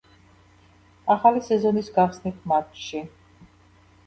ახალი 1.15 1.43
სეზონის 1.49 1.93
გახსნით 1.99 2.49
მატჩში. 2.53 3.05